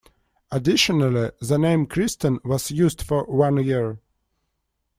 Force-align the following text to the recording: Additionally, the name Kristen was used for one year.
Additionally, 0.49 1.29
the 1.41 1.59
name 1.59 1.85
Kristen 1.85 2.39
was 2.43 2.71
used 2.71 3.03
for 3.03 3.23
one 3.25 3.63
year. 3.63 3.99